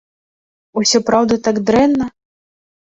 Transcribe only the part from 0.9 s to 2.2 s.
праўда так дрэнна?